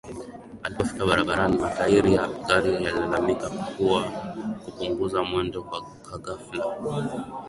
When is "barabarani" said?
1.05-1.57